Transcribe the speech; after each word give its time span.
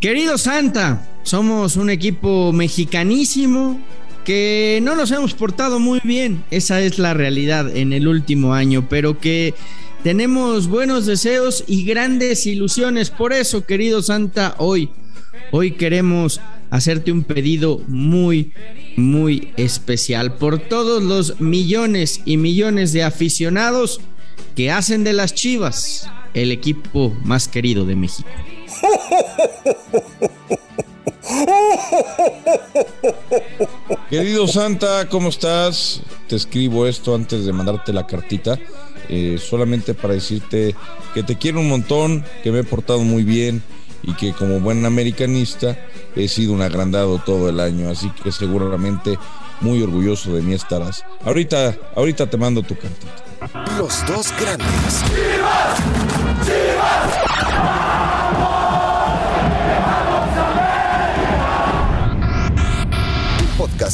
Querido 0.00 0.38
Santa, 0.38 1.04
somos 1.24 1.74
un 1.74 1.90
equipo 1.90 2.52
mexicanísimo 2.52 3.80
que 4.24 4.78
no 4.80 4.94
nos 4.94 5.10
hemos 5.10 5.34
portado 5.34 5.80
muy 5.80 6.00
bien, 6.04 6.44
esa 6.52 6.80
es 6.80 7.00
la 7.00 7.14
realidad 7.14 7.76
en 7.76 7.92
el 7.92 8.06
último 8.06 8.54
año, 8.54 8.86
pero 8.88 9.18
que 9.18 9.54
tenemos 10.04 10.68
buenos 10.68 11.04
deseos 11.04 11.64
y 11.66 11.84
grandes 11.84 12.46
ilusiones. 12.46 13.10
Por 13.10 13.32
eso, 13.32 13.64
querido 13.64 14.00
Santa, 14.00 14.54
hoy, 14.58 14.90
hoy 15.50 15.72
queremos 15.72 16.40
hacerte 16.70 17.10
un 17.10 17.24
pedido 17.24 17.80
muy, 17.88 18.52
muy 18.96 19.52
especial 19.56 20.36
por 20.36 20.60
todos 20.60 21.02
los 21.02 21.40
millones 21.40 22.20
y 22.24 22.36
millones 22.36 22.92
de 22.92 23.02
aficionados 23.02 24.00
que 24.54 24.70
hacen 24.70 25.02
de 25.02 25.12
las 25.12 25.34
Chivas 25.34 26.08
el 26.34 26.52
equipo 26.52 27.16
más 27.24 27.48
querido 27.48 27.84
de 27.84 27.96
México. 27.96 28.28
Querido 34.10 34.46
Santa, 34.46 35.08
¿cómo 35.08 35.28
estás? 35.28 36.00
Te 36.28 36.36
escribo 36.36 36.86
esto 36.86 37.14
antes 37.14 37.44
de 37.44 37.52
mandarte 37.52 37.92
la 37.92 38.06
cartita, 38.06 38.58
eh, 39.08 39.38
solamente 39.38 39.94
para 39.94 40.14
decirte 40.14 40.74
que 41.14 41.22
te 41.22 41.36
quiero 41.36 41.60
un 41.60 41.68
montón, 41.68 42.24
que 42.42 42.50
me 42.50 42.60
he 42.60 42.64
portado 42.64 43.00
muy 43.00 43.24
bien 43.24 43.62
y 44.02 44.14
que 44.14 44.32
como 44.32 44.60
buen 44.60 44.84
americanista 44.86 45.78
he 46.16 46.28
sido 46.28 46.52
un 46.52 46.62
agrandado 46.62 47.18
todo 47.18 47.48
el 47.48 47.60
año, 47.60 47.90
así 47.90 48.10
que 48.22 48.32
seguramente 48.32 49.18
muy 49.60 49.82
orgulloso 49.82 50.32
de 50.32 50.42
mí 50.42 50.54
estarás. 50.54 51.04
Ahorita, 51.24 51.76
ahorita 51.94 52.28
te 52.28 52.36
mando 52.36 52.62
tu 52.62 52.76
cartita. 52.76 53.28
Los 53.78 54.06
dos 54.06 54.32
grandes. 54.38 55.04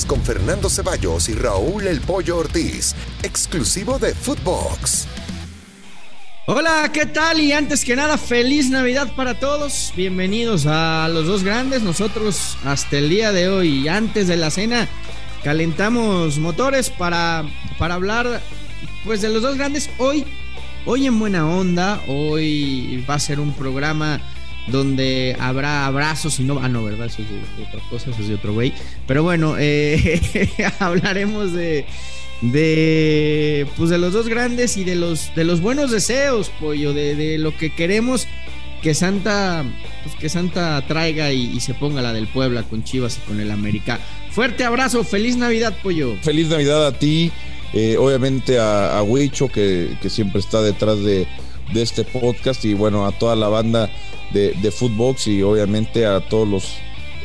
Con 0.06 0.22
Fernando 0.22 0.70
Ceballos 0.70 1.28
y 1.28 1.34
Raúl 1.34 1.86
El 1.86 2.00
Pollo 2.00 2.38
Ortiz, 2.38 2.94
exclusivo 3.22 3.98
de 3.98 4.14
Footbox. 4.14 5.06
Hola, 6.46 6.90
¿qué 6.90 7.04
tal? 7.04 7.38
Y 7.38 7.52
antes 7.52 7.84
que 7.84 7.94
nada, 7.94 8.16
feliz 8.16 8.70
Navidad 8.70 9.14
para 9.14 9.38
todos. 9.38 9.92
Bienvenidos 9.94 10.64
a 10.66 11.06
los 11.12 11.26
dos 11.26 11.44
grandes. 11.44 11.82
Nosotros 11.82 12.56
hasta 12.64 12.96
el 12.96 13.10
día 13.10 13.30
de 13.32 13.50
hoy, 13.50 13.86
antes 13.86 14.26
de 14.26 14.38
la 14.38 14.50
cena, 14.50 14.88
calentamos 15.42 16.38
motores 16.38 16.88
para, 16.88 17.44
para 17.78 17.94
hablar 17.94 18.40
pues 19.04 19.20
de 19.20 19.28
los 19.28 19.42
dos 19.42 19.58
grandes. 19.58 19.90
Hoy, 19.98 20.24
hoy 20.86 21.06
en 21.06 21.18
buena 21.18 21.46
onda, 21.46 22.00
hoy 22.08 23.04
va 23.08 23.16
a 23.16 23.20
ser 23.20 23.38
un 23.38 23.52
programa 23.52 24.18
donde 24.68 25.36
habrá 25.38 25.86
abrazos 25.86 26.40
y 26.40 26.44
no. 26.44 26.58
Ah, 26.62 26.68
no, 26.68 26.84
¿verdad? 26.84 27.06
Eso 27.06 27.22
es 27.22 27.28
de 27.28 27.62
otra 27.62 27.80
cosa, 27.90 28.10
eso 28.10 28.22
es 28.22 28.28
de 28.28 28.34
otro 28.34 28.52
güey. 28.54 28.72
Pero 29.06 29.22
bueno, 29.22 29.56
eh, 29.58 30.20
hablaremos 30.78 31.52
de. 31.52 31.84
De. 32.40 33.66
Pues 33.76 33.90
de 33.90 33.98
los 33.98 34.12
dos 34.12 34.28
grandes 34.28 34.76
y 34.76 34.84
de 34.84 34.96
los, 34.96 35.34
de 35.34 35.44
los 35.44 35.60
buenos 35.60 35.90
deseos, 35.90 36.50
pollo, 36.60 36.92
de, 36.92 37.14
de 37.14 37.38
lo 37.38 37.56
que 37.56 37.74
queremos 37.74 38.26
que 38.84 38.94
Santa. 38.94 39.64
Pues 40.02 40.14
que 40.16 40.28
Santa 40.28 40.84
traiga 40.86 41.32
y, 41.32 41.58
se 41.60 41.72
ponga 41.72 42.02
la 42.02 42.12
del 42.12 42.26
Puebla 42.26 42.62
con 42.64 42.84
Chivas 42.84 43.18
y 43.18 43.26
con 43.26 43.40
el 43.40 43.50
América. 43.50 43.98
Fuerte 44.30 44.64
abrazo, 44.64 45.04
feliz 45.04 45.36
Navidad, 45.36 45.74
pollo. 45.82 46.16
Feliz 46.20 46.48
Navidad 46.48 46.86
a 46.86 46.92
ti, 46.92 47.32
eh, 47.72 47.96
obviamente 47.98 48.58
a, 48.58 48.98
a 48.98 49.02
Huicho, 49.02 49.48
que, 49.48 49.96
que 50.02 50.10
siempre 50.10 50.40
está 50.40 50.60
detrás 50.60 51.02
de, 51.02 51.26
de 51.72 51.82
este 51.82 52.04
podcast 52.04 52.64
y 52.64 52.74
bueno, 52.74 53.06
a 53.06 53.12
toda 53.12 53.36
la 53.36 53.48
banda 53.48 53.90
de, 54.32 54.52
de 54.52 54.70
Footbox 54.70 55.26
y 55.28 55.42
obviamente 55.42 56.06
a 56.06 56.20
todos 56.20 56.48
los 56.48 56.76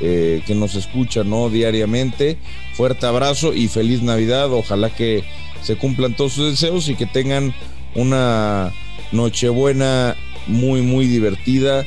eh, 0.02 0.42
que 0.48 0.56
nos 0.56 0.76
escuchan 0.76 1.30
¿no? 1.30 1.50
diariamente. 1.50 2.38
Fuerte 2.73 3.06
abrazo 3.06 3.54
y 3.54 3.67
feliz 3.67 4.02
Navidad. 4.02 4.52
Ojalá 4.54 4.90
que 4.90 5.26
se 5.62 5.76
cumplan 5.76 6.16
todos 6.16 6.34
sus 6.34 6.52
deseos 6.52 6.88
y 6.88 6.95
que 6.95 7.05
tengan 7.05 7.54
una 7.95 8.72
Nochebuena 9.11 10.16
muy, 10.48 10.82
muy 10.82 11.08
divertida 11.08 11.86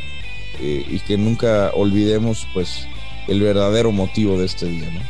eh, 0.60 0.84
y 0.90 0.98
que 1.00 1.16
nunca 1.16 1.70
olvidemos 1.74 2.46
pues 2.52 2.86
el 3.28 3.40
verdadero 3.40 3.92
motivo 3.92 4.38
de 4.38 4.46
este 4.46 4.66
día, 4.66 4.90
¿no? 4.92 5.00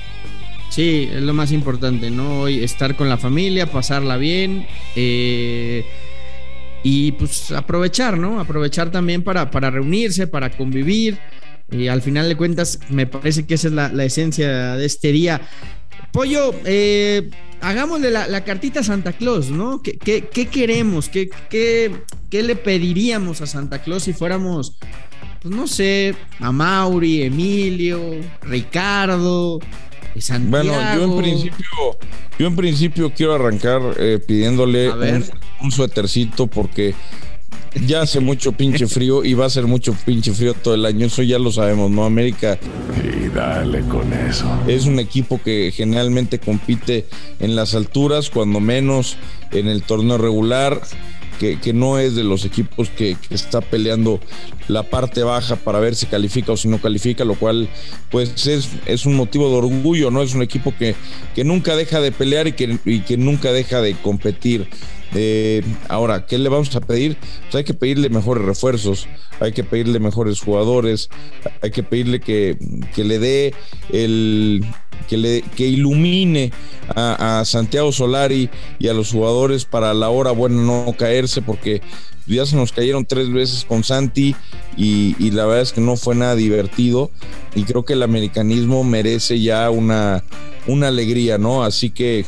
Sí, 0.69 1.09
es 1.13 1.21
lo 1.21 1.35
más 1.35 1.53
importante, 1.53 2.11
¿no? 2.11 2.43
Hoy 2.43 2.63
estar 2.63 2.97
con 2.97 3.09
la 3.09 3.19
familia, 3.19 3.67
pasarla 3.67 4.17
bien. 4.17 4.67
Eh, 4.97 5.85
y 6.83 7.13
pues 7.13 7.53
aprovechar, 7.53 8.19
¿no? 8.19 8.41
Aprovechar 8.41 8.91
también 8.91 9.23
para, 9.23 9.51
para 9.51 9.71
reunirse, 9.71 10.27
para 10.27 10.51
convivir. 10.51 11.19
Y 11.71 11.89
al 11.89 12.03
final 12.03 12.29
de 12.29 12.37
cuentas, 12.37 12.81
me 12.91 13.07
parece 13.07 13.47
que 13.47 13.55
esa 13.55 13.69
es 13.69 13.75
la, 13.75 14.05
esencia 14.05 14.77
de 14.77 14.85
este 14.85 15.13
día. 15.13 15.41
Pollo, 16.13 16.55
eh, 16.65 17.31
hagámosle 17.63 18.11
la, 18.11 18.45
cartita 18.45 18.81
a 18.81 18.85
Santa 18.85 19.13
Claus, 19.13 19.51
¿no? 19.51 19.81
¿Qué, 19.81 20.49
queremos? 20.51 21.09
¿Qué, 21.09 21.31
¿Qué, 21.49 21.93
qué, 22.29 22.43
le 22.43 22.57
pediríamos 22.57 23.41
a 23.41 23.47
Santa 23.47 23.81
Claus 23.81 24.03
si 24.03 24.13
fuéramos, 24.13 24.77
pues 25.41 25.55
no 25.55 25.67
sé, 25.67 26.15
a 26.41 26.53
Mauri, 26.53 27.23
Emilio, 27.23 28.01
Ricardo, 28.43 29.61
bueno, 30.41 30.73
yo 30.95 31.05
en 31.05 31.17
principio, 31.17 31.67
yo 32.39 32.47
en 32.47 32.57
principio 32.57 33.13
quiero 33.15 33.35
arrancar 33.35 33.81
eh, 33.99 34.19
pidiéndole 34.25 34.91
un, 35.61 35.71
suétercito 35.71 36.47
porque 36.47 36.95
ya 37.87 38.03
hace 38.03 38.21
mucho 38.21 38.53
pinche 38.53 38.87
frío 38.87 39.25
y 39.25 39.35
va 39.35 39.47
a 39.47 39.51
ser 39.51 39.67
mucho 39.67 39.95
pinche 40.05 40.33
frío 40.33 40.55
todo 40.55 40.75
el 40.75 40.85
año. 40.85 41.07
Eso 41.07 41.23
ya 41.23 41.39
lo 41.39 41.51
sabemos, 41.51 41.91
¿no? 41.91 42.05
América. 42.05 42.59
Y 43.03 43.29
dale 43.29 43.81
con 43.83 44.13
eso. 44.13 44.47
Es 44.67 44.85
un 44.85 44.99
equipo 44.99 45.41
que 45.43 45.73
generalmente 45.75 46.39
compite 46.39 47.07
en 47.41 47.57
las 47.57 47.75
alturas, 47.75 48.29
cuando 48.29 48.61
menos 48.61 49.17
en 49.53 49.69
el 49.69 49.83
torneo 49.83 50.19
regular 50.19 50.81
que, 51.61 51.73
no 51.73 51.99
es 51.99 52.15
de 52.15 52.25
los 52.25 52.45
equipos 52.45 52.89
que, 52.91 53.17
está 53.31 53.61
peleando 53.61 54.21
la 54.69 54.85
parte 54.85 55.23
baja 55.23 55.57
para 55.57 55.81
ver 55.81 55.95
si 55.95 56.07
califica 56.07 56.53
o 56.53 56.57
si 56.57 56.69
no 56.69 56.81
califica, 56.81 57.25
lo 57.25 57.35
cual 57.35 57.69
pues 58.11 58.47
es, 58.47 58.69
es 58.87 59.07
un 59.07 59.15
motivo 59.15 59.49
de 59.51 59.57
orgullo, 59.57 60.11
¿no? 60.11 60.23
Es 60.23 60.35
un 60.35 60.43
equipo 60.43 60.75
que, 60.79 60.95
que 61.35 61.45
nunca 61.45 61.77
deja 61.77 62.01
de 62.01 62.13
pelear 62.13 62.47
y 62.47 62.53
que, 62.53 62.79
y 62.85 63.01
que 63.01 63.17
nunca 63.17 63.53
deja 63.53 63.81
de 63.81 63.95
competir. 63.95 64.69
Eh, 65.15 65.63
ahora, 65.89 66.27
¿qué 66.27 66.39
le 66.39 66.49
vamos 66.49 66.75
a 66.75 66.81
pedir? 66.81 67.17
Pues 67.43 67.57
hay 67.57 67.65
que 67.65 67.75
pedirle 67.75 68.09
mejores 68.09 68.45
refuerzos, 68.45 69.07
hay 69.41 69.53
que 69.53 69.65
pedirle 69.65 69.99
mejores 69.99 70.41
jugadores, 70.41 71.11
hay 71.61 71.71
que 71.71 71.83
pedirle 71.83 72.21
que, 72.21 72.57
que 72.95 73.05
le 73.05 73.19
dé 73.19 73.55
el, 73.91 74.65
que, 75.09 75.17
le, 75.19 75.43
que 75.43 75.67
ilumine 75.67 76.53
a, 76.95 77.43
Santiago 77.45 77.93
Solari 77.93 78.49
y 78.79 78.89
a 78.89 78.95
los 78.95 79.11
jugadores 79.13 79.65
para 79.65 79.93
la 79.93 80.09
hora 80.09 80.31
buena 80.31 80.63
no 80.63 80.95
caerse, 80.99 81.43
porque 81.43 81.83
ya 82.27 82.47
se 82.47 82.57
nos 82.57 82.73
cayeron 82.73 83.05
tres 83.05 83.31
veces 83.31 83.65
con 83.65 83.85
Santi 83.85 84.35
y, 84.77 85.15
y, 85.19 85.31
la 85.33 85.45
verdad 85.45 85.63
es 85.63 85.73
que 85.73 85.81
no 85.81 85.97
fue 85.97 86.15
nada 86.15 86.37
divertido 86.37 87.11
y 87.55 87.65
creo 87.65 87.85
que 87.85 87.95
el 87.95 88.03
americanismo 88.03 88.85
merece 88.85 89.41
ya 89.41 89.69
una, 89.71 90.25
una 90.67 90.89
alegría, 90.89 91.37
¿no? 91.37 91.65
Así 91.65 91.91
que 91.91 92.25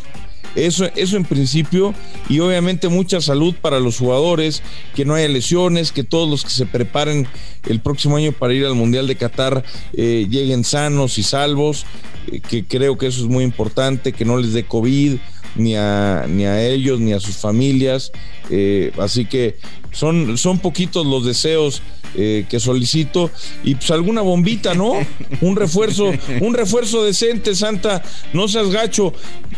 eso, 0.55 0.87
eso 0.97 1.17
en 1.17 1.25
principio 1.25 1.95
y 2.29 2.41
obviamente 2.41 2.89
mucha 2.89 3.21
salud 3.21 3.55
para 3.61 3.81
los 3.81 3.99
jugadores, 3.99 4.63
que 4.95 5.05
no 5.05 5.15
haya 5.15 5.29
lesiones, 5.29 5.93
que 5.93 6.05
todos 6.05 6.29
los 6.29 6.45
que 6.45 6.51
se 6.51 6.67
preparen 6.67 7.27
el 7.69 7.81
próximo 7.81 8.17
año 8.17 8.33
para 8.33 8.55
ir 8.55 8.65
al 8.65 8.75
Mundial 8.75 9.07
de 9.07 9.17
Qatar 9.17 9.65
eh, 9.95 10.27
lleguen 10.29 10.65
sanos 10.65 11.19
y 11.19 11.23
salvos, 11.23 11.87
eh, 12.31 12.41
que 12.41 12.65
creo 12.65 12.97
que 12.99 13.07
eso 13.07 13.23
es 13.23 13.29
muy 13.29 13.45
importante, 13.45 14.13
que 14.13 14.25
no 14.25 14.39
les 14.39 14.53
dé 14.53 14.65
COVID 14.65 15.17
ni 15.57 15.77
a, 15.77 16.27
ni 16.29 16.45
a 16.45 16.67
ellos 16.67 17.01
ni 17.01 17.13
a 17.13 17.21
sus 17.21 17.37
familias. 17.37 18.13
Eh, 18.51 18.93
así 18.99 19.25
que 19.25 19.57
son, 19.93 20.37
son 20.37 20.59
poquitos 20.59 21.07
los 21.07 21.25
deseos 21.25 21.83
que 22.15 22.61
solicito 22.61 23.29
y 23.65 23.75
pues 23.75 23.91
alguna 23.91 24.21
bombita, 24.21 24.73
¿no? 24.73 24.93
Un 25.41 25.57
refuerzo, 25.57 26.13
un 26.41 26.55
refuerzo 26.55 27.03
decente, 27.03 27.57
Santa, 27.57 28.05
no 28.33 28.47
seas 28.47 28.71
gacho. 28.71 29.13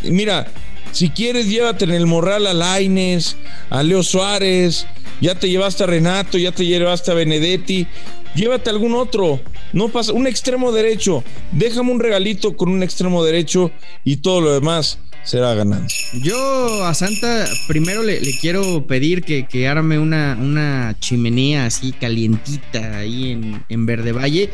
Mira, 0.04 0.50
si 0.92 1.10
quieres, 1.10 1.48
llévate 1.48 1.84
en 1.84 1.92
el 1.92 2.06
morral 2.06 2.46
a 2.46 2.54
Laines, 2.54 3.36
a 3.70 3.82
Leo 3.82 4.02
Suárez, 4.02 4.86
ya 5.20 5.34
te 5.34 5.48
llevaste 5.48 5.84
a 5.84 5.86
Renato, 5.86 6.38
ya 6.38 6.52
te 6.52 6.64
llevaste 6.64 7.10
a 7.10 7.14
Benedetti, 7.14 7.86
llévate 8.34 8.70
algún 8.70 8.94
otro. 8.94 9.40
No 9.72 9.88
pasa, 9.88 10.12
un 10.12 10.26
extremo 10.26 10.72
derecho. 10.72 11.24
Déjame 11.52 11.92
un 11.92 12.00
regalito 12.00 12.56
con 12.56 12.68
un 12.68 12.82
extremo 12.82 13.24
derecho 13.24 13.70
y 14.04 14.18
todo 14.18 14.40
lo 14.40 14.54
demás 14.54 14.98
será 15.24 15.54
ganancia. 15.54 16.06
Yo 16.22 16.84
a 16.84 16.94
Santa 16.94 17.46
primero 17.66 18.02
le, 18.02 18.20
quiero 18.40 18.86
pedir 18.86 19.22
que, 19.22 19.68
arme 19.68 19.98
una, 19.98 20.38
una, 20.40 20.96
chimenea 21.00 21.66
así 21.66 21.92
calientita 21.92 22.98
ahí 22.98 23.32
en, 23.32 23.64
en 23.68 23.86
Verde 23.86 24.12
Valle 24.12 24.50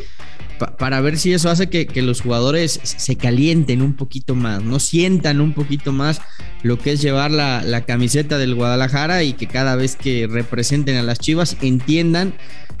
para 0.57 1.01
ver 1.01 1.17
si 1.17 1.33
eso 1.33 1.49
hace 1.49 1.69
que, 1.69 2.01
los 2.01 2.21
jugadores 2.21 2.79
se 2.83 3.15
calienten 3.15 3.81
un 3.81 3.95
poquito 3.95 4.35
más, 4.35 4.63
no 4.63 4.79
sientan 4.79 5.41
un 5.41 5.53
poquito 5.53 5.91
más 5.91 6.21
lo 6.61 6.77
que 6.77 6.93
es 6.93 7.01
llevar 7.01 7.31
la, 7.31 7.83
camiseta 7.85 8.37
del 8.37 8.55
Guadalajara 8.55 9.23
y 9.23 9.33
que 9.33 9.47
cada 9.47 9.75
vez 9.75 9.95
que 9.95 10.27
representen 10.29 10.95
a 10.95 11.03
las 11.03 11.19
Chivas 11.19 11.57
entiendan 11.61 12.33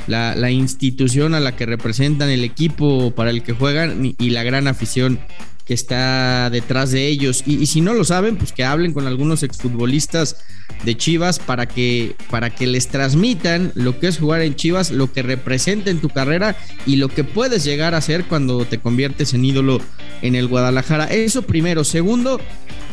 la, 0.07 0.51
institución 0.51 1.35
a 1.35 1.39
la 1.39 1.55
que 1.55 1.65
representan, 1.65 2.29
el 2.29 2.43
equipo 2.43 3.11
para 3.11 3.29
el 3.29 3.43
que 3.43 3.53
juegan 3.53 4.15
y, 4.17 4.29
la 4.29 4.43
gran 4.43 4.67
afición 4.67 5.19
que 5.65 5.73
está 5.73 6.49
detrás 6.49 6.91
de 6.91 7.07
ellos. 7.07 7.43
Y, 7.45 7.65
si 7.67 7.81
no 7.81 7.93
lo 7.93 8.03
saben, 8.03 8.35
pues 8.35 8.51
que 8.51 8.63
hablen 8.63 8.93
con 8.93 9.07
algunos 9.07 9.43
exfutbolistas 9.43 10.37
de 10.83 10.97
Chivas 10.97 11.39
para 11.39 11.67
que, 11.67 12.15
para 12.29 12.49
que 12.49 12.67
les 12.67 12.87
transmitan 12.87 13.71
lo 13.75 13.99
que 13.99 14.07
es 14.07 14.19
jugar 14.19 14.41
en 14.41 14.55
Chivas, 14.55 14.91
lo 14.91 15.11
que 15.11 15.21
representa 15.21 15.89
en 15.89 15.99
tu 15.99 16.09
carrera 16.09 16.55
y 16.85 16.97
lo 16.97 17.07
que 17.07 17.23
puedes 17.23 17.63
llegar 17.63 17.95
a 17.95 18.01
ser 18.01 18.25
cuando 18.25 18.65
te 18.65 18.79
conviertes 18.79 19.33
en 19.33 19.45
ídolo 19.45 19.79
en 20.21 20.35
el 20.35 20.47
Guadalajara. 20.47 21.05
Eso 21.05 21.43
primero. 21.43 21.83
Segundo, 21.83 22.41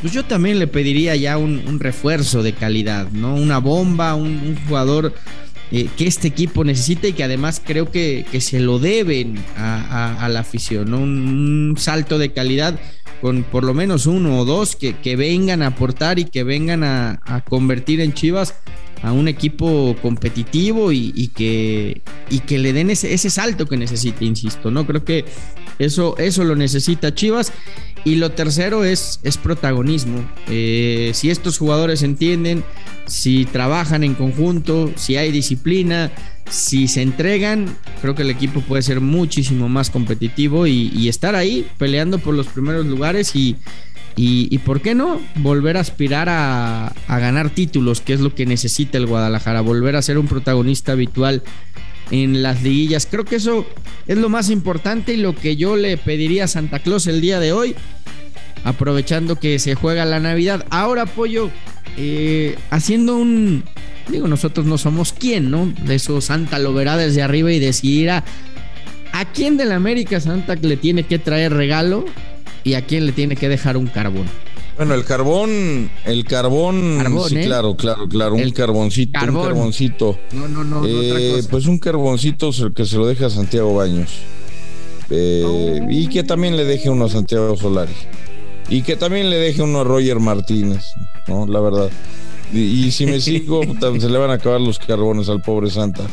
pues 0.00 0.12
yo 0.12 0.24
también 0.24 0.58
le 0.58 0.66
pediría 0.66 1.16
ya 1.16 1.38
un, 1.38 1.80
refuerzo 1.80 2.42
de 2.42 2.52
calidad, 2.52 3.08
¿no? 3.10 3.34
Una 3.34 3.58
bomba, 3.58 4.14
un 4.14 4.56
jugador 4.68 5.12
eh, 5.72 5.88
que 5.96 6.08
este 6.08 6.26
equipo 6.26 6.64
necesita 6.64 7.06
y 7.06 7.12
que 7.12 7.22
además 7.22 7.62
creo 7.64 7.92
que, 7.92 8.24
se 8.40 8.58
lo 8.58 8.80
deben 8.80 9.38
a, 9.56 10.28
la 10.28 10.40
afición, 10.40 10.94
un, 10.94 11.76
salto 11.78 12.18
de 12.18 12.32
calidad 12.32 12.78
con 13.20 13.44
por 13.44 13.64
lo 13.64 13.74
menos 13.74 14.06
uno 14.06 14.38
o 14.38 14.44
dos 14.44 14.74
que, 14.74 15.16
vengan 15.16 15.62
a 15.62 15.68
aportar 15.68 16.18
y 16.18 16.24
que 16.24 16.42
vengan 16.42 16.82
a, 16.82 17.44
convertir 17.48 18.00
en 18.00 18.14
Chivas 18.14 18.54
a 19.02 19.12
un 19.12 19.28
equipo 19.28 19.96
competitivo 20.02 20.90
y, 20.92 21.28
que, 21.28 22.02
y 22.28 22.40
que 22.40 22.58
le 22.58 22.72
den 22.72 22.90
ese, 22.90 23.14
ese, 23.14 23.30
salto 23.30 23.66
que 23.66 23.76
necesita, 23.76 24.24
insisto, 24.24 24.70
¿no? 24.70 24.86
Creo 24.86 25.04
que 25.04 25.24
eso, 25.80 26.14
eso 26.18 26.44
lo 26.44 26.54
necesita 26.54 27.14
Chivas. 27.14 27.52
Y 28.04 28.14
lo 28.16 28.30
tercero 28.32 28.84
es, 28.84 29.20
es 29.24 29.36
protagonismo. 29.36 30.24
Eh, 30.48 31.10
si 31.14 31.30
estos 31.30 31.58
jugadores 31.58 32.02
entienden, 32.02 32.64
si 33.06 33.44
trabajan 33.46 34.04
en 34.04 34.14
conjunto, 34.14 34.90
si 34.96 35.16
hay 35.16 35.32
disciplina, 35.32 36.10
si 36.48 36.88
se 36.88 37.02
entregan, 37.02 37.76
creo 38.00 38.14
que 38.14 38.22
el 38.22 38.30
equipo 38.30 38.60
puede 38.60 38.82
ser 38.82 39.00
muchísimo 39.00 39.68
más 39.68 39.90
competitivo 39.90 40.66
y, 40.66 41.08
estar 41.08 41.34
ahí 41.34 41.66
peleando 41.78 42.18
por 42.18 42.34
los 42.34 42.46
primeros 42.46 42.86
lugares 42.86 43.34
y, 43.36 43.56
y, 44.16 44.56
¿por 44.58 44.80
qué 44.80 44.94
no? 44.94 45.20
Volver 45.36 45.76
a 45.76 45.80
aspirar 45.80 46.28
a, 46.28 46.88
a, 46.88 47.18
ganar 47.18 47.50
títulos, 47.50 48.00
que 48.00 48.12
es 48.12 48.20
lo 48.20 48.34
que 48.34 48.46
necesita 48.46 48.96
el 48.98 49.06
Guadalajara, 49.06 49.60
volver 49.60 49.96
a 49.96 50.02
ser 50.02 50.18
un 50.18 50.26
protagonista 50.26 50.92
habitual 50.92 51.42
en 52.10 52.42
las 52.42 52.62
liguillas. 52.62 53.06
Creo 53.10 53.24
que 53.24 53.36
eso 53.36 53.66
es 54.06 54.18
lo 54.18 54.28
más 54.28 54.50
importante 54.50 55.14
y 55.14 55.16
lo 55.16 55.34
que 55.34 55.56
yo 55.56 55.76
le 55.76 55.96
pediría 55.96 56.44
a 56.44 56.48
Santa 56.48 56.80
Claus 56.80 57.06
el 57.06 57.20
día 57.20 57.40
de 57.40 57.52
hoy, 57.52 57.74
aprovechando 58.64 59.36
que 59.36 59.58
se 59.58 59.74
juega 59.74 60.04
la 60.04 60.20
Navidad. 60.20 60.66
Ahora, 60.70 61.06
Pollo, 61.06 61.50
eh, 61.96 62.56
haciendo 62.70 63.16
un... 63.16 63.64
Digo, 64.08 64.26
nosotros 64.26 64.66
no 64.66 64.76
somos 64.76 65.12
quien, 65.12 65.50
¿no? 65.50 65.72
De 65.84 65.94
eso 65.94 66.20
Santa 66.20 66.58
lo 66.58 66.74
verá 66.74 66.96
desde 66.96 67.22
arriba 67.22 67.52
y 67.52 67.60
decidirá 67.60 68.24
a 69.12 69.24
quién 69.24 69.56
de 69.56 69.64
la 69.64 69.76
América 69.76 70.20
Santa 70.20 70.54
le 70.56 70.76
tiene 70.76 71.04
que 71.04 71.18
traer 71.18 71.52
regalo 71.52 72.04
y 72.64 72.74
a 72.74 72.82
quién 72.82 73.06
le 73.06 73.12
tiene 73.12 73.36
que 73.36 73.48
dejar 73.48 73.76
un 73.76 73.86
carbón. 73.86 74.26
Bueno, 74.80 74.94
el 74.94 75.04
carbón, 75.04 75.90
el 76.06 76.24
carbón, 76.24 77.04
sí, 77.28 77.36
¿eh? 77.36 77.44
claro, 77.44 77.76
claro, 77.76 78.08
claro, 78.08 78.34
un 78.36 78.50
carboncito, 78.50 79.20
un 79.20 79.42
carboncito. 79.42 80.18
No, 80.32 80.48
no, 80.48 80.64
no, 80.64 80.86
eh, 80.86 81.42
Pues 81.50 81.66
un 81.66 81.78
carboncito 81.78 82.50
que 82.74 82.86
se 82.86 82.96
lo 82.96 83.06
deja 83.06 83.26
a 83.26 83.30
Santiago 83.30 83.74
Baños. 83.74 84.08
Eh, 85.10 85.80
y 85.90 86.06
que 86.06 86.24
también 86.24 86.56
le 86.56 86.64
deje 86.64 86.88
uno 86.88 87.04
a 87.04 87.08
Santiago 87.10 87.58
Solari. 87.58 87.92
Y 88.70 88.80
que 88.80 88.96
también 88.96 89.28
le 89.28 89.36
deje 89.36 89.60
uno 89.60 89.82
a 89.82 89.84
Roger 89.84 90.18
Martínez, 90.18 90.86
¿no? 91.28 91.46
La 91.46 91.60
verdad. 91.60 91.90
Y, 92.50 92.90
si 92.90 93.04
me 93.04 93.20
sigo, 93.20 93.60
se 93.98 94.08
le 94.08 94.16
van 94.16 94.30
a 94.30 94.34
acabar 94.34 94.62
los 94.62 94.78
carbones 94.78 95.28
al 95.28 95.42
pobre 95.42 95.68
Santa. 95.68 96.04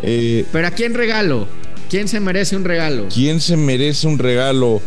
Pero 0.00 0.66
¿a 0.66 0.70
quién 0.70 0.94
regalo? 0.94 1.46
¿Quién 1.90 2.08
se 2.08 2.18
merece 2.18 2.56
un 2.56 2.64
regalo? 2.64 3.08
¿Quién 3.12 3.42
se 3.42 3.58
merece 3.58 4.06
un 4.06 4.18
regalo? 4.18 4.80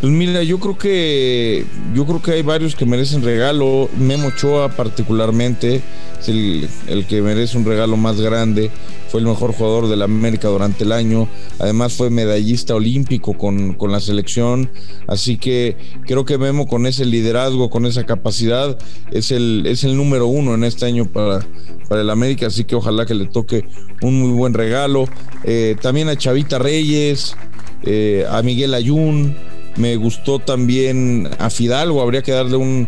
Pues 0.00 0.10
mira, 0.10 0.42
yo 0.42 0.58
creo 0.58 0.78
que 0.78 1.66
yo 1.94 2.06
creo 2.06 2.22
que 2.22 2.30
hay 2.30 2.42
varios 2.42 2.74
que 2.74 2.86
merecen 2.86 3.22
regalo. 3.22 3.90
Memo 3.98 4.28
Ochoa 4.28 4.70
particularmente 4.70 5.82
es 6.18 6.28
el, 6.30 7.06
que 7.06 7.20
merece 7.20 7.58
un 7.58 7.66
regalo 7.66 7.98
más 7.98 8.18
grande. 8.18 8.70
Fue 9.10 9.20
el 9.20 9.26
mejor 9.26 9.52
jugador 9.52 9.88
de 9.88 9.96
la 9.96 10.06
América 10.06 10.48
durante 10.48 10.84
el 10.84 10.92
año. 10.92 11.28
Además 11.58 11.92
fue 11.92 12.08
medallista 12.08 12.74
olímpico 12.74 13.36
con, 13.36 13.76
la 13.90 14.00
selección. 14.00 14.70
Así 15.06 15.36
que 15.36 15.76
creo 16.06 16.24
que 16.24 16.38
Memo 16.38 16.66
con 16.66 16.86
ese 16.86 17.04
liderazgo, 17.04 17.68
con 17.68 17.84
esa 17.84 18.06
capacidad, 18.06 18.78
es 19.10 19.30
el, 19.32 19.64
es 19.66 19.84
el 19.84 19.98
número 19.98 20.28
uno 20.28 20.54
en 20.54 20.64
este 20.64 20.86
año 20.86 21.04
para, 21.04 21.46
para 21.90 22.00
el 22.00 22.08
América. 22.08 22.46
Así 22.46 22.64
que 22.64 22.74
ojalá 22.74 23.04
que 23.04 23.14
le 23.14 23.26
toque 23.26 23.66
un 24.00 24.18
muy 24.18 24.32
buen 24.32 24.54
regalo. 24.54 25.04
Eh, 25.44 25.76
también 25.82 26.08
a 26.08 26.16
Chavita 26.16 26.58
Reyes, 26.58 27.36
eh, 27.82 28.24
a 28.30 28.40
Miguel 28.40 28.72
Ayun. 28.72 29.49
Me 29.76 29.96
gustó 29.96 30.38
también 30.38 31.28
a 31.38 31.50
Fidalgo, 31.50 32.02
habría 32.02 32.22
que 32.22 32.32
darle 32.32 32.56
un, 32.56 32.86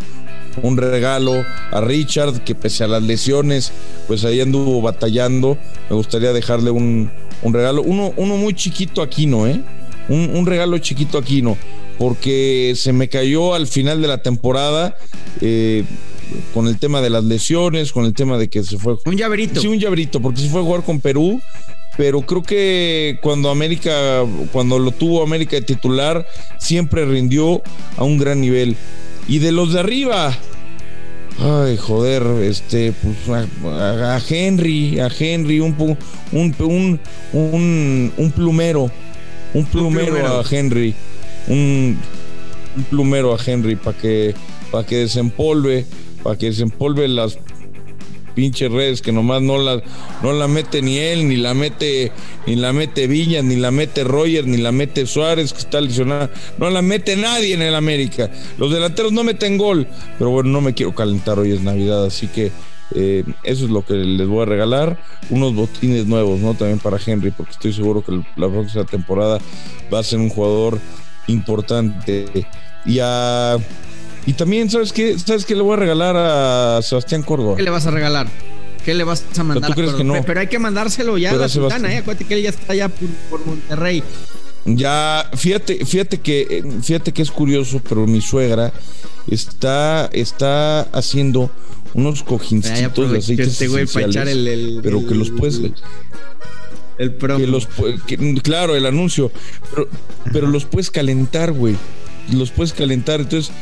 regalo 0.76 1.44
a 1.70 1.81
Richard, 1.81 2.43
que 2.44 2.55
pese 2.55 2.84
a 2.84 2.88
las 2.88 3.02
lesiones, 3.02 3.73
pues 4.06 4.25
ahí 4.25 4.40
anduvo 4.40 4.82
batallando. 4.82 5.56
Me 5.88 5.96
gustaría 5.96 6.32
dejarle 6.32 6.70
un, 6.70 7.11
regalo. 7.43 7.82
Uno, 7.82 8.12
uno 8.17 8.37
muy 8.37 8.55
chiquito 8.55 9.02
aquí, 9.02 9.26
¿no? 9.26 9.46
¿eh? 9.46 9.61
Un, 10.08 10.44
regalo 10.46 10.79
chiquito 10.79 11.19
aquí, 11.19 11.43
¿no? 11.43 11.56
Porque 11.99 12.75
se 12.76 12.93
me 12.93 13.08
cayó 13.08 13.55
al 13.55 13.67
final 13.67 14.02
de 14.02 14.08
la 14.08 14.23
temporada. 14.23 14.96
Eh, 15.40 15.84
con 16.55 16.67
el 16.67 16.79
tema 16.79 17.02
de 17.02 17.11
las 17.11 17.25
lesiones, 17.25 17.93
con 17.93 18.06
el 18.06 18.14
tema 18.14 18.38
de 18.38 18.49
que 18.49 18.62
se 18.64 18.79
fue. 18.79 18.96
Un 19.05 19.17
llaverito. 19.17 19.61
Sí, 19.61 19.67
un 19.67 19.79
llaverito, 19.79 20.20
porque 20.20 20.40
se 20.40 20.49
fue 20.49 20.61
a 20.61 20.64
jugar 20.64 20.82
con 20.82 20.99
Perú 20.99 21.43
pero 21.96 22.22
creo 22.22 22.42
que 22.42 23.18
cuando 23.22 23.50
América, 23.50 24.24
cuando 24.52 24.78
lo 24.78 24.92
tuvo 24.92 25.22
América 25.22 25.56
de 25.56 25.62
titular, 25.62 26.26
siempre 26.58 27.04
rindió 27.04 27.62
a 27.96 28.04
un 28.04 28.18
gran 28.18 28.40
nivel. 28.40 28.76
Y 29.28 29.38
de 29.38 29.52
los 29.52 29.72
de 29.72 29.80
arriba, 29.80 30.36
ay, 31.38 31.76
joder, 31.76 32.22
este, 32.42 32.92
pues 32.92 33.48
a, 33.64 34.20
Henry, 34.28 35.00
a 35.00 35.08
Henry, 35.16 35.60
un, 35.60 35.76
un, 36.32 36.54
un, 36.58 38.12
un, 38.16 38.32
plumero, 38.32 38.90
un 39.54 39.64
plumero, 39.66 40.40
a 40.40 40.44
Henry, 40.50 40.94
un, 41.48 41.98
plumero 42.90 43.34
a 43.34 43.38
Henry 43.44 43.76
para 43.76 43.96
que, 43.96 44.34
para 44.70 44.86
que 44.86 44.96
desempolve, 44.96 45.84
para 46.22 46.38
que 46.38 46.46
desempolve 46.46 47.06
las 47.06 47.38
pinche 48.34 48.69
redes 48.69 49.02
que 49.02 49.12
nomás 49.12 49.43
no 49.43 49.58
la, 49.58 49.82
no 50.23 50.32
la 50.32 50.49
mete 50.49 50.82
ni 50.82 50.99
él, 50.99 51.29
ni 51.29 51.37
la 51.37 51.55
mete, 51.55 52.12
ni 52.46 52.56
la 52.56 52.73
mete 52.73 53.06
Villa, 53.06 53.43
ni 53.43 53.56
la 53.56 53.70
mete 53.70 54.05
Roger, 54.05 54.46
ni 54.46 54.56
la 54.56 54.73
mete 54.73 55.06
Suárez, 55.06 55.52
que 55.52 55.61
está 55.61 55.81
lesionada. 55.81 56.31
No 56.58 56.70
la 56.70 56.82
mete 56.82 57.17
nadie 57.17 57.55
en 57.55 57.62
el 57.62 57.74
América. 57.74 58.31
Los 58.58 58.72
delanteros 58.72 59.12
no 59.12 59.24
meten 59.24 59.58
gol. 59.58 59.86
Pero 60.19 60.31
bueno, 60.31 60.51
no 60.51 60.60
me 60.60 60.74
quiero 60.74 60.94
calentar, 60.94 61.39
hoy 61.39 61.53
es 61.53 61.62
Navidad, 61.62 62.05
así 62.05 62.27
que 62.29 62.51
eh, 62.94 63.24
eso 63.44 63.65
es 63.65 63.70
lo 63.70 63.84
que 63.84 63.94
les 63.94 64.27
voy 64.27 64.43
a 64.43 64.46
regalar. 64.46 64.98
Unos 65.31 65.55
botines 65.55 66.06
nuevos, 66.06 66.41
¿no? 66.41 66.55
También 66.55 66.79
para 66.79 66.98
Henry, 67.05 67.31
porque 67.31 67.53
estoy 67.53 67.72
seguro 67.72 68.05
que 68.05 68.20
la 68.36 68.48
próxima 68.48 68.84
temporada 68.84 69.39
va 69.93 69.98
a 70.01 70.03
ser 70.03 70.19
un 70.19 70.29
jugador 70.29 70.79
importante. 71.27 72.46
Y 72.84 72.98
a 73.01 73.56
y 74.26 74.34
también, 74.34 74.70
¿sabes 74.70 74.93
qué? 74.93 75.19
¿Sabes 75.19 75.44
qué 75.44 75.55
le 75.55 75.62
voy 75.62 75.74
a 75.74 75.76
regalar 75.76 76.17
a 76.17 76.81
Sebastián 76.82 77.22
Córdoba? 77.22 77.56
¿Qué 77.56 77.62
le 77.62 77.70
vas 77.70 77.86
a 77.86 77.91
regalar? 77.91 78.29
¿Qué 78.84 78.94
le 78.94 79.05
vas 79.05 79.24
a 79.36 79.44
mandar? 79.44 79.70
¿Tú 79.70 79.81
crees 79.81 79.94
que 79.94 80.05
no? 80.05 80.22
Pero 80.24 80.41
hay 80.41 80.48
que 80.48 80.58
mandárselo 80.58 81.19
ya 81.19 81.31
a 81.31 81.36
la 81.36 81.48
Sultana, 81.48 81.93
¿eh? 81.93 81.98
Acuérdate 81.98 82.24
que 82.24 82.34
él 82.34 82.43
ya 82.43 82.50
está 82.50 82.72
allá 82.72 82.88
por, 82.88 83.44
Monterrey. 83.44 84.02
Ya, 84.64 85.29
fíjate, 85.34 85.84
fíjate 85.84 86.20
que, 86.20 86.64
fíjate 86.82 87.12
que 87.12 87.22
es 87.22 87.31
curioso, 87.31 87.81
pero 87.88 88.06
mi 88.06 88.20
suegra 88.20 88.72
está, 89.29 90.08
está 90.12 90.82
haciendo 90.82 91.50
unos 91.94 92.22
cojincitos 92.22 93.10
de 93.10 93.19
aceites 93.19 93.48
este 93.48 93.69
güey 93.69 93.86
para 93.86 94.06
echar 94.06 94.29
el, 94.29 94.81
pero 94.82 95.06
que 95.06 95.14
los 95.14 95.31
puedes 95.31 95.60
el 96.98 97.12
promo. 97.14 97.41
Que 97.41 97.46
los, 97.46 97.69
claro, 98.43 98.76
el 98.76 98.86
anuncio, 98.86 99.32
pero, 99.70 99.88
pero 100.32 100.46
los 100.46 100.64
puedes 100.64 100.91
calentar, 100.91 101.52
güey. 101.52 101.76
Los 102.32 102.52
puedes 102.52 102.72
calentar, 102.72 103.20
entonces 103.20 103.52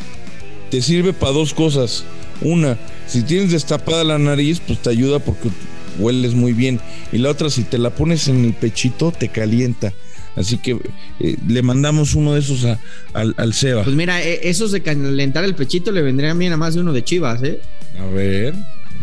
te 0.71 0.83
sirve 0.83 1.13
para 1.13 1.33
dos 1.33 1.55
cosas. 1.55 2.05
Una, 2.41 2.79
si 3.07 3.23
tienes 3.23 3.53
destapada 3.53 4.05
la 4.05 4.19
nariz, 4.19 4.61
pues 4.67 4.81
te 4.81 4.91
ayuda 4.91 5.19
porque 5.19 5.51
hueles 5.99 6.35
muy 6.35 6.53
bien. 6.53 6.81
Y 7.13 7.19
la 7.19 7.31
otra, 7.31 7.51
si 7.51 7.65
te 7.65 7.79
la 7.79 7.91
pones 7.91 8.29
en 8.29 8.45
el 8.45 8.55
pechito, 8.55 9.13
te 9.13 9.29
calienta. 9.29 9.93
Así 10.37 10.59
que 10.59 10.79
eh, 11.19 11.37
le 11.47 11.63
mandamos 11.63 12.15
uno 12.15 12.35
de 12.35 12.41
esos 12.41 12.65
al, 13.13 13.35
al 13.37 13.53
Seba. 13.53 13.83
Pues 13.83 13.97
mira, 13.97 14.23
eh, 14.23 14.41
esos 14.45 14.71
de 14.73 14.81
calentar 14.83 15.45
el 15.45 15.55
pechito 15.55 15.91
le 15.93 16.03
vendrían 16.03 16.39
bien 16.39 16.53
a 16.53 16.57
más 16.57 16.75
de 16.75 16.81
uno 16.81 16.93
de 16.93 17.03
Chivas, 17.03 17.43
¿eh? 17.43 17.61
A 17.99 18.07
ver. 18.07 18.55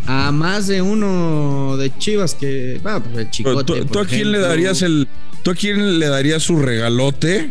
A 0.06 0.32
más 0.32 0.68
de 0.68 0.82
uno 0.82 1.76
de 1.78 1.96
Chivas 1.98 2.34
que. 2.34 2.80
Bueno, 2.82 3.04
pues 3.04 3.26
el 3.26 3.30
chicote. 3.30 3.86
¿Tú, 3.86 4.00
a 4.00 4.06
quién 4.06 4.32
le 4.32 4.40
darías 4.40 4.82
el. 4.82 5.08
¿Tú 5.44 5.52
a 5.52 5.56
quién 5.56 6.00
le 6.00 6.08
darías 6.08 6.44
su 6.44 6.58
regalote? 6.58 7.50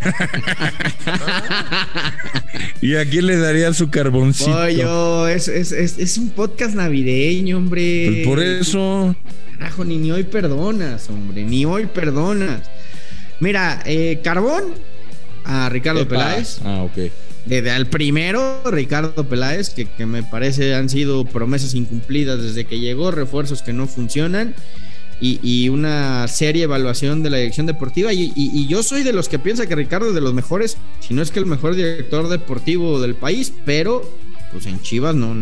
¿Y 2.80 2.96
a 2.96 3.08
quién 3.08 3.26
le 3.26 3.36
daría 3.36 3.72
su 3.72 3.90
carboncito? 3.90 4.52
Pollo, 4.52 5.28
es, 5.28 5.48
es, 5.48 5.72
es, 5.72 6.18
un 6.18 6.30
podcast 6.30 6.74
navideño, 6.74 7.58
hombre. 7.58 8.06
Pues 8.06 8.26
por 8.26 8.42
eso. 8.42 9.16
Carajo, 9.58 9.84
ni, 9.84 9.98
ni 9.98 10.12
hoy 10.12 10.24
perdonas, 10.24 11.08
hombre, 11.10 11.44
ni 11.44 11.64
hoy 11.64 11.86
perdonas. 11.86 12.62
Mira, 13.40 13.82
eh, 13.84 14.20
carbón 14.22 14.64
a 15.44 15.68
Ricardo 15.68 16.06
Peláez. 16.06 16.60
Ah, 16.64 16.82
ok. 16.82 17.10
Desde 17.44 17.70
al 17.70 17.86
primero, 17.86 18.62
Ricardo 18.66 19.28
Peláez, 19.28 19.70
que, 19.70 19.86
que 19.86 20.06
me 20.06 20.22
parece 20.22 20.74
han 20.74 20.88
sido 20.88 21.24
promesas 21.24 21.74
incumplidas 21.74 22.42
desde 22.42 22.66
que 22.66 22.78
llegó, 22.78 23.10
refuerzos 23.10 23.62
que 23.62 23.72
no 23.72 23.86
funcionan 23.86 24.54
y, 25.20 25.68
una 25.68 26.28
seria 26.28 26.64
evaluación 26.64 27.22
de 27.22 27.30
la 27.30 27.38
dirección 27.38 27.66
deportiva. 27.66 28.12
Y, 28.12 28.66
yo 28.66 28.82
soy 28.82 29.02
de 29.02 29.12
los 29.12 29.28
que 29.28 29.38
piensa 29.38 29.66
que 29.66 29.74
Ricardo 29.74 30.08
es 30.08 30.14
de 30.14 30.20
los 30.20 30.34
mejores, 30.34 30.76
si 31.00 31.14
no 31.14 31.22
es 31.22 31.30
que 31.30 31.38
el 31.38 31.46
mejor 31.46 31.74
director 31.74 32.28
deportivo 32.28 33.00
del 33.00 33.14
país, 33.14 33.52
pero 33.64 34.02
pues 34.52 34.66
en 34.66 34.80
Chivas 34.80 35.14
no, 35.14 35.34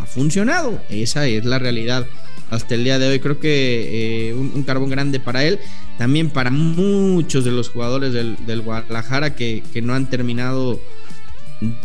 ha 0.00 0.06
funcionado. 0.06 0.80
Esa 0.88 1.26
es 1.26 1.44
la 1.44 1.58
realidad 1.58 2.06
hasta 2.50 2.74
el 2.74 2.84
día 2.84 2.98
de 2.98 3.08
hoy. 3.08 3.20
Creo 3.20 3.40
que 3.40 4.28
eh, 4.28 4.34
un, 4.34 4.62
carbón 4.62 4.90
grande 4.90 5.20
para 5.20 5.44
él, 5.44 5.58
también 5.98 6.30
para 6.30 6.50
muchos 6.50 7.44
de 7.44 7.50
los 7.50 7.68
jugadores 7.70 8.12
del, 8.12 8.60
Guadalajara 8.60 9.34
que, 9.34 9.62
no 9.82 9.94
han 9.94 10.08
terminado 10.08 10.80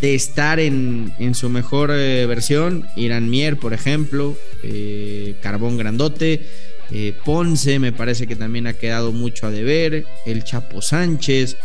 de 0.01 0.15
estar 0.15 0.59
en, 0.59 1.13
su 1.33 1.50
mejor 1.50 1.91
eh, 1.93 2.25
versión. 2.25 2.85
Irán 2.95 3.29
Mier, 3.29 3.57
por 3.57 3.73
ejemplo, 3.73 4.35
eh, 4.63 5.35
carbón 5.41 5.77
grandote. 5.77 6.45
Eh, 6.91 7.15
Ponce 7.24 7.79
me 7.79 7.91
parece 7.91 8.27
que 8.27 8.36
también 8.36 8.67
ha 8.67 8.74
quedado 8.74 9.12
mucho 9.12 9.48
a 9.48 9.51
deber. 9.51 10.05
El 10.25 10.43
Chapo 10.43 10.81
Sánchez. 10.81 11.57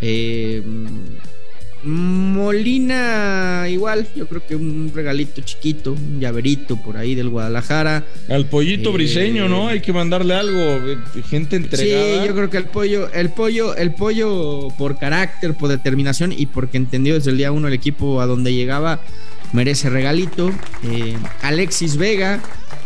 Eh, 0.00 0.62
Molina, 1.84 3.66
igual, 3.68 4.06
yo 4.14 4.28
creo 4.28 4.46
que 4.46 4.54
un 4.54 4.92
regalito 4.94 5.40
chiquito, 5.40 5.92
un 5.92 6.20
llaverito 6.20 6.76
por 6.76 6.96
ahí 6.96 7.16
del 7.16 7.28
Guadalajara. 7.28 8.04
Al 8.28 8.46
pollito 8.46 8.90
eh, 8.90 8.92
briseño, 8.92 9.48
¿no? 9.48 9.66
Hay 9.66 9.80
que 9.80 9.92
mandarle 9.92 10.34
algo, 10.34 10.60
gente 11.28 11.56
entregada. 11.56 12.22
Sí, 12.22 12.28
yo 12.28 12.34
creo 12.36 12.50
que 12.50 12.58
el 12.58 12.66
pollo, 12.66 13.12
el 13.12 13.30
pollo, 13.30 13.74
el 13.74 13.94
pollo 13.94 14.68
por 14.78 14.96
carácter, 14.96 15.54
por 15.54 15.70
determinación 15.70 16.30
y 16.30 16.46
porque 16.46 16.76
entendió 16.76 17.14
desde 17.14 17.32
el 17.32 17.38
día 17.38 17.50
uno 17.50 17.66
el 17.66 17.74
equipo 17.74 18.20
a 18.20 18.26
donde 18.26 18.54
llegaba, 18.54 19.00
merece 19.52 19.90
regalito. 19.90 20.52
Alexis 21.42 21.96
Vega, 21.96 22.40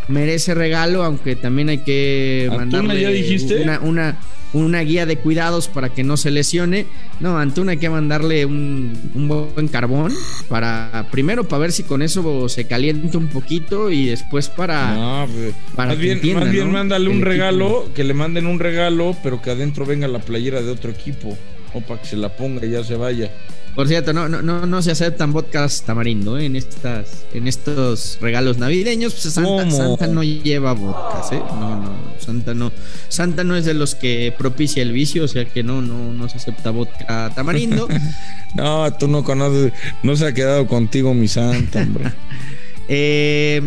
merece 0.08 0.54
regalo, 0.54 1.02
aunque 1.02 1.36
también 1.36 1.68
hay 1.68 1.78
que 1.78 2.50
mandarle 2.54 3.00
ya 3.00 3.10
dijiste? 3.10 3.62
Una, 3.62 3.80
una, 3.80 4.18
una, 4.52 4.80
guía 4.80 5.06
de 5.06 5.16
cuidados 5.16 5.68
para 5.68 5.88
que 5.90 6.04
no 6.04 6.16
se 6.16 6.30
lesione. 6.30 6.86
No, 7.20 7.38
Antuna 7.38 7.72
hay 7.72 7.78
que 7.78 7.90
mandarle 7.90 8.46
un, 8.46 8.92
un, 9.14 9.28
buen 9.28 9.68
carbón 9.68 10.12
para 10.48 11.06
primero 11.10 11.44
para 11.44 11.60
ver 11.60 11.72
si 11.72 11.82
con 11.82 12.02
eso 12.02 12.48
se 12.48 12.66
calienta 12.66 13.18
un 13.18 13.28
poquito 13.28 13.90
y 13.90 14.06
después 14.06 14.48
para, 14.48 14.94
no, 14.94 15.26
pues, 15.32 15.54
para 15.74 15.90
más 15.90 15.98
bien, 15.98 16.20
más 16.34 16.50
bien 16.50 16.70
mándale 16.70 17.08
un 17.08 17.22
regalo, 17.22 17.88
que 17.94 18.04
le 18.04 18.14
manden 18.14 18.46
un 18.46 18.58
regalo, 18.58 19.16
pero 19.22 19.42
que 19.42 19.50
adentro 19.50 19.86
venga 19.86 20.08
la 20.08 20.20
playera 20.20 20.62
de 20.62 20.70
otro 20.70 20.90
equipo 20.90 21.36
o 21.76 21.80
para 21.82 22.00
que 22.00 22.08
se 22.08 22.16
la 22.16 22.34
ponga 22.34 22.64
y 22.64 22.70
ya 22.70 22.82
se 22.82 22.96
vaya. 22.96 23.30
Por 23.74 23.88
cierto, 23.88 24.14
no, 24.14 24.26
no, 24.26 24.40
no, 24.40 24.64
no 24.64 24.80
se 24.80 24.90
aceptan 24.90 25.34
vodkas 25.34 25.82
tamarindo 25.82 26.38
¿eh? 26.38 26.46
en 26.46 26.56
estas, 26.56 27.26
en 27.34 27.46
estos 27.46 28.16
regalos 28.22 28.56
navideños. 28.56 29.12
Pues 29.12 29.34
Santa, 29.34 29.70
Santa, 29.70 30.06
no 30.06 30.24
lleva 30.24 30.72
vodkas, 30.72 31.32
¿eh? 31.32 31.42
No, 31.60 31.82
no, 31.82 31.92
Santa 32.18 32.54
no. 32.54 32.72
Santa 33.10 33.44
no 33.44 33.54
es 33.54 33.66
de 33.66 33.74
los 33.74 33.94
que 33.94 34.34
propicia 34.36 34.82
el 34.82 34.92
vicio, 34.92 35.24
o 35.24 35.28
sea 35.28 35.44
que 35.44 35.62
no, 35.62 35.82
no, 35.82 36.10
no 36.14 36.26
se 36.30 36.38
acepta 36.38 36.70
vodka 36.70 37.30
tamarindo. 37.34 37.86
no, 38.54 38.90
tú 38.94 39.08
no 39.08 39.22
conoces, 39.22 39.74
no 40.02 40.16
se 40.16 40.26
ha 40.26 40.32
quedado 40.32 40.66
contigo 40.66 41.12
mi 41.12 41.28
Santa, 41.28 41.82
hombre. 41.82 42.12
eh, 42.88 43.60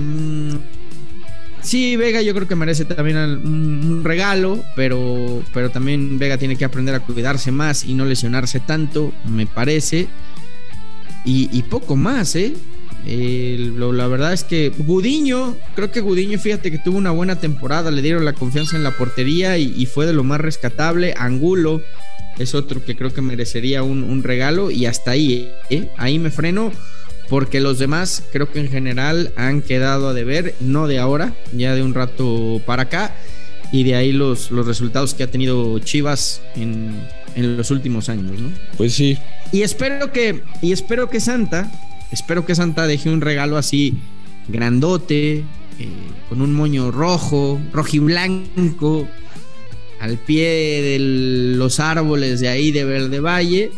Sí, 1.61 1.97
Vega 1.97 2.21
yo 2.21 2.33
creo 2.33 2.47
que 2.47 2.55
merece 2.55 2.85
también 2.85 3.17
un, 3.17 4.01
regalo, 4.03 4.63
pero, 4.75 5.43
pero 5.53 5.69
también 5.69 6.17
Vega 6.17 6.37
tiene 6.37 6.55
que 6.55 6.65
aprender 6.65 6.95
a 6.95 7.01
cuidarse 7.01 7.51
más 7.51 7.83
y 7.83 7.93
no 7.93 8.05
lesionarse 8.05 8.59
tanto, 8.59 9.13
me 9.25 9.45
parece. 9.45 10.07
Y, 11.25 11.61
poco 11.63 11.95
más, 11.95 12.35
¿eh? 12.35 12.53
la 13.05 14.07
verdad 14.07 14.33
es 14.33 14.43
que 14.43 14.71
Gudiño, 14.75 15.55
creo 15.75 15.91
que 15.91 16.01
Gudiño, 16.01 16.39
fíjate 16.39 16.71
que 16.71 16.79
tuvo 16.79 16.97
una 16.97 17.11
buena 17.11 17.35
temporada, 17.35 17.91
le 17.91 18.01
dieron 18.01 18.25
la 18.25 18.33
confianza 18.33 18.77
en 18.77 18.83
la 18.83 18.97
portería 18.97 19.57
y, 19.57 19.85
fue 19.85 20.07
de 20.07 20.13
lo 20.13 20.23
más 20.23 20.41
rescatable. 20.41 21.13
Angulo 21.17 21.83
es 22.39 22.55
otro 22.55 22.83
que 22.83 22.95
creo 22.95 23.13
que 23.13 23.21
merecería 23.21 23.83
un, 23.83 24.03
un 24.03 24.23
regalo 24.23 24.71
y 24.71 24.85
hasta 24.87 25.11
ahí, 25.11 25.51
¿eh? 25.69 25.89
Ahí 25.97 26.17
me 26.17 26.31
freno 26.31 26.71
porque 27.29 27.59
los 27.59 27.77
demás 27.77 28.23
creo 28.31 28.51
que 28.51 28.59
en 28.59 28.69
general 28.69 29.31
han 29.35 29.61
quedado 29.61 30.09
a 30.09 30.13
deber, 30.13 30.55
no 30.59 30.87
de 30.87 30.99
ahora, 30.99 31.33
ya 31.53 31.75
de 31.75 31.83
un 31.83 31.93
rato 31.93 32.61
para 32.65 32.83
acá, 32.83 33.15
y 33.71 33.83
de 33.83 33.95
ahí 33.95 34.11
los, 34.11 34.49
los 34.49 34.65
resultados 34.65 35.13
que 35.13 35.23
ha 35.23 35.27
tenido 35.27 35.77
Chivas 35.79 36.41
en, 36.55 37.07
los 37.35 37.71
últimos 37.71 38.09
años, 38.09 38.39
¿no? 38.39 38.49
Pues 38.77 38.93
sí. 38.93 39.17
Y 39.51 39.61
espero 39.61 40.11
que, 40.11 40.41
y 40.61 40.71
espero 40.71 41.09
que 41.09 41.19
Santa, 41.19 41.71
espero 42.11 42.45
que 42.45 42.55
Santa 42.55 42.87
deje 42.87 43.09
un 43.09 43.21
regalo 43.21 43.57
así 43.57 43.93
grandote, 44.47 45.37
eh, 45.37 45.43
con 46.27 46.41
un 46.41 46.53
moño 46.53 46.91
rojo, 46.91 47.61
rojiblanco, 47.71 49.07
al 50.01 50.17
pie 50.17 50.81
de 50.81 50.97
los 50.99 51.79
árboles 51.79 52.39
de 52.39 52.49
ahí 52.49 52.71
de 52.71 52.85
Verde 52.85 53.19
Valle 53.19 53.71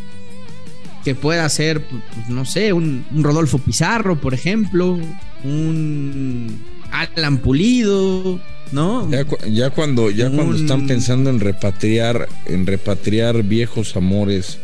que 1.03 1.15
pueda 1.15 1.47
ser, 1.49 1.81
pues, 1.81 2.01
pues, 2.13 2.29
no 2.29 2.45
sé, 2.45 2.73
un, 2.73 3.05
Rodolfo 3.11 3.57
Pizarro, 3.57 4.19
por 4.19 4.33
ejemplo, 4.33 4.99
un 5.43 6.59
Alan 6.91 7.37
Pulido, 7.37 8.39
¿no? 8.71 9.09
Ya, 9.49 9.69
cuando, 9.69 10.09
ya 10.09 10.29
cuando 10.29 10.55
están 10.55 10.87
pensando 10.87 11.29
en 11.29 11.39
repatriar, 11.39 12.27
en 12.45 12.65
repatriar 12.65 13.43
viejos 13.43 13.95
amores 13.95 14.57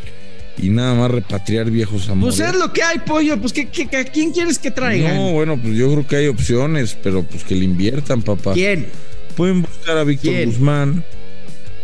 y 0.57 0.69
nada 0.69 0.95
más 0.95 1.11
repatriar 1.11 1.69
viejos 1.69 2.09
amores. 2.09 2.37
Pues 2.37 2.49
es 2.49 2.55
lo 2.55 2.73
que 2.73 2.83
hay, 2.83 2.99
pollo. 2.99 3.39
Pues, 3.39 3.53
¿qué, 3.53 3.67
qué, 3.67 3.87
quién 4.11 4.31
quieres 4.31 4.59
que 4.59 4.71
traigan? 4.71 5.15
No, 5.15 5.31
bueno, 5.31 5.57
pues 5.57 5.75
yo 5.75 5.91
creo 5.91 6.07
que 6.07 6.15
hay 6.15 6.27
opciones, 6.27 6.97
pero 7.01 7.23
pues 7.23 7.43
que 7.43 7.55
le 7.55 7.65
inviertan, 7.65 8.21
papá. 8.21 8.53
¿Quién? 8.53 8.87
Pueden 9.35 9.61
buscar 9.61 9.97
a 9.97 10.03
Víctor 10.03 10.45
Guzmán. 10.45 11.03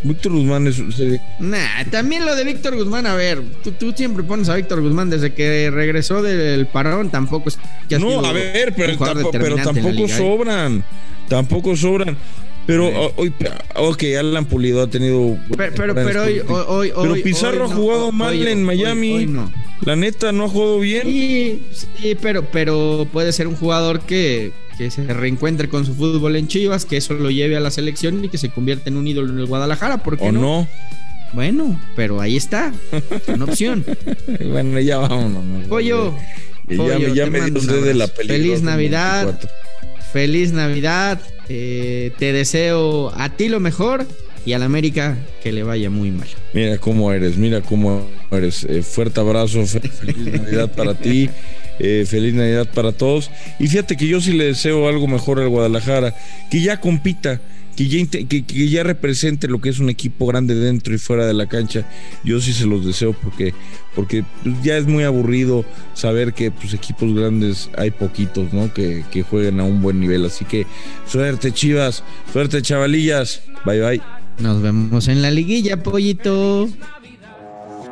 Víctor 0.04 0.34
Guzmán 0.34 0.68
es. 0.68 0.82
Nah, 1.40 1.84
también 1.90 2.26
lo 2.26 2.36
de 2.36 2.44
Víctor 2.44 2.76
Guzmán, 2.76 3.08
a 3.08 3.16
ver, 3.16 3.42
tú, 3.80 3.94
siempre 3.94 4.24
pones 4.24 4.50
a 4.50 4.56
Víctor 4.56 4.82
Guzmán 4.82 5.10
desde 5.10 5.34
que 5.34 5.72
regresó 5.72 6.22
del 6.22 6.68
parón, 6.68 7.10
tampoco 7.10 7.50
es 7.50 7.58
que 7.88 7.98
No, 8.00 8.24
a 8.26 8.34
ver, 8.34 8.74
pero, 8.76 8.98
pero 9.32 9.56
tampoco 9.56 10.06
¿eh? 10.06 10.10
sobran. 10.10 10.84
Tampoco 11.30 11.76
sobran. 11.76 12.18
Pero 12.66 13.12
hoy, 13.18 13.34
ok, 13.76 14.04
Alan 14.20 14.46
Pulido 14.46 14.84
ha 14.84 14.88
tenido. 14.88 15.38
Pero, 15.58 15.94
pero, 15.94 16.24
hoy, 16.24 16.42
hoy, 16.48 16.94
Pero 16.96 17.14
Pizarro 17.16 17.66
ha 17.66 17.68
jugado 17.68 18.12
mal 18.12 18.48
en 18.48 18.64
Miami. 18.64 19.26
No. 19.26 19.52
La 19.82 19.98
neta, 19.98 20.32
no 20.32 20.46
ha 20.46 20.50
jugado 20.50 20.80
bien. 20.80 21.04
Sí, 21.04 21.62
sí, 21.74 22.16
pero, 22.22 22.46
pero 22.50 23.06
puede 23.12 23.34
ser 23.34 23.48
un 23.48 23.56
jugador 23.56 24.02
que, 24.02 24.54
que 24.78 24.92
se 24.92 25.06
reencuentre 25.06 25.70
con 25.70 25.86
su 25.86 25.94
fútbol 25.94 26.36
en 26.36 26.48
Chivas, 26.48 26.86
que 26.86 26.98
eso 26.98 27.14
lo 27.14 27.30
lleve 27.30 27.56
a 27.56 27.60
la 27.60 27.72
selección 27.72 28.24
y 28.24 28.30
que 28.30 28.38
se 28.38 28.50
convierta 28.50 28.90
en 28.90 28.98
un 28.98 29.08
ídolo 29.08 29.32
en 29.32 29.40
el 29.40 29.46
Guadalajara. 29.46 29.98
¿Por 29.98 30.18
qué 30.18 30.26
¿O 30.26 30.32
no? 30.32 30.68
Bueno, 31.34 31.80
pero 31.96 32.22
ahí 32.22 32.38
está. 32.38 32.74
Una 33.28 33.46
opción. 33.46 33.84
bueno, 34.52 34.80
ya 34.80 35.00
vámonos. 35.00 35.68
Pollo. 35.68 36.16
pollo 36.68 37.14
ya, 37.14 37.26
me 37.28 37.42
dio 37.50 37.82
de 37.82 37.94
la 37.94 38.08
película. 38.08 38.38
Feliz 38.38 38.62
Navidad. 38.62 39.40
Feliz 40.12 40.54
Navidad. 40.54 41.20
Eh, 41.50 42.12
te 42.20 42.32
deseo 42.32 43.12
a 43.16 43.30
ti 43.30 43.50
lo 43.50 43.60
mejor 43.60 44.06
y 44.46 44.54
a 44.54 44.60
la 44.60 44.66
América 44.66 45.18
que 45.42 45.52
le 45.52 45.64
vaya 45.64 45.90
muy 45.90 46.12
mal. 46.12 46.28
Mira 46.54 46.78
cómo 46.78 47.12
eres, 47.12 47.38
mira 47.38 47.62
cómo 47.62 48.08
eres. 48.32 48.64
Eh, 48.64 48.82
fuerte 48.82 49.20
abrazo, 49.20 49.66
feliz 49.66 50.18
Navidad 50.18 50.72
para 50.72 50.94
ti. 50.94 51.30
Eh, 51.80 52.06
feliz 52.08 52.34
Navidad 52.34 52.68
para 52.74 52.92
todos. 52.92 53.32
Y 53.60 53.68
fíjate 53.68 53.98
que 53.98 54.08
yo 54.08 54.22
sí 54.22 54.34
le 54.34 54.46
deseo 54.46 54.88
algo 54.88 55.08
mejor 55.08 55.40
al 55.40 55.50
Guadalajara, 55.50 56.16
que 56.52 56.62
ya 56.62 56.80
compita, 56.80 57.42
que 57.76 57.88
ya, 57.88 58.06
que, 58.28 58.70
ya 58.70 58.84
represente 58.84 59.48
lo 59.48 59.60
que 59.60 59.70
es 59.70 59.80
un 59.80 59.90
equipo 59.90 60.28
grande 60.28 60.56
dentro 60.56 60.94
y 60.94 60.98
fuera 60.98 61.26
de 61.26 61.34
la 61.34 61.48
cancha. 61.48 61.88
Yo 62.24 62.40
sí 62.40 62.54
se 62.54 62.66
los 62.66 62.86
deseo 62.86 63.14
porque, 63.14 63.54
porque 63.96 64.24
pues, 64.44 64.56
ya 64.62 64.78
es 64.78 64.86
muy 64.86 65.04
aburrido 65.04 65.66
saber 65.94 66.34
que 66.34 66.52
pues, 66.52 66.74
equipos 66.74 67.14
grandes 67.14 67.70
hay 67.78 67.92
poquitos, 67.92 68.54
¿no? 68.54 68.74
Que, 68.74 69.04
que 69.12 69.24
jueguen 69.24 69.60
a 69.60 69.64
un 69.64 69.82
buen 69.82 70.00
nivel. 70.00 70.26
Así 70.26 70.46
que 70.46 70.68
suerte, 71.08 71.52
chivas, 71.52 72.04
suerte, 72.32 72.62
chavalillas. 72.62 73.42
Bye, 73.66 73.82
bye. 73.82 74.02
Nos 74.40 74.62
vemos 74.62 75.08
en 75.08 75.22
la 75.22 75.32
liguilla, 75.32 75.82
pollito. 75.82 76.70